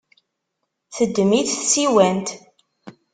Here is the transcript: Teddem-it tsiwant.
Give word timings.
Teddem-it 0.95 1.49
tsiwant. 1.67 2.27